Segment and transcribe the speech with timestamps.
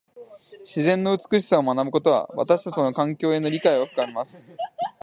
[0.65, 4.57] 自然の美しさを学ぶことは、私たちの環境への理解を深めます。